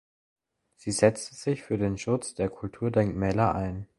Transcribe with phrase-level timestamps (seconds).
[0.77, 3.85] Sie setzte sich für den Schutz der Kulturdenkmäler ein.